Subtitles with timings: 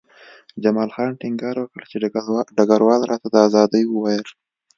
[0.63, 1.95] جمال خان ټینګار وکړ چې
[2.57, 4.25] ډګروال راته د ازادۍ وویل